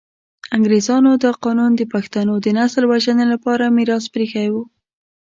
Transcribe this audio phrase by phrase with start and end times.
[0.55, 4.63] انګریزانو دا قانون د پښتنو د نسل وژنې لپاره میراث پرې ایښی وو.